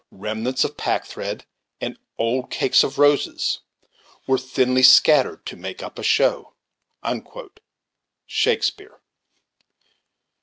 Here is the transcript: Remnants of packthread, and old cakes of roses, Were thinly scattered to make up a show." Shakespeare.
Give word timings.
Remnants 0.09 0.63
of 0.63 0.77
packthread, 0.77 1.45
and 1.79 1.99
old 2.17 2.49
cakes 2.49 2.83
of 2.83 2.97
roses, 2.97 3.59
Were 4.25 4.39
thinly 4.39 4.81
scattered 4.81 5.45
to 5.45 5.55
make 5.55 5.83
up 5.83 5.99
a 5.99 6.01
show." 6.01 6.55
Shakespeare. 8.25 8.99